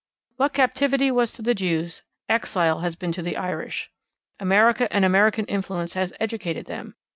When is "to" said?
1.33-1.43, 3.11-3.21